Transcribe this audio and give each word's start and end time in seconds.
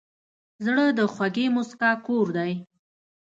زړه 0.65 0.85
د 0.97 0.99
خوږې 1.13 1.45
موسکا 1.55 1.91
کور 2.05 2.27
دی. 2.37 2.53